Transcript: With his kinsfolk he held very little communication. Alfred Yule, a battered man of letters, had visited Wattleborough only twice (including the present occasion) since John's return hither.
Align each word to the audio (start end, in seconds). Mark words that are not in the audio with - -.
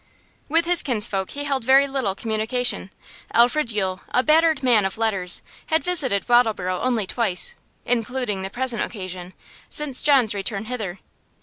With 0.49 0.65
his 0.65 0.81
kinsfolk 0.81 1.29
he 1.29 1.43
held 1.43 1.63
very 1.63 1.87
little 1.87 2.15
communication. 2.15 2.89
Alfred 3.33 3.71
Yule, 3.71 4.01
a 4.09 4.23
battered 4.23 4.63
man 4.63 4.83
of 4.83 4.97
letters, 4.97 5.43
had 5.67 5.83
visited 5.83 6.27
Wattleborough 6.27 6.81
only 6.81 7.05
twice 7.05 7.53
(including 7.85 8.41
the 8.41 8.49
present 8.49 8.81
occasion) 8.81 9.33
since 9.69 10.01
John's 10.01 10.33
return 10.33 10.65
hither. 10.65 11.01